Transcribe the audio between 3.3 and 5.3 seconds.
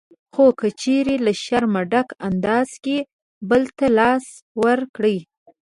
بل ته لاس ورکړئ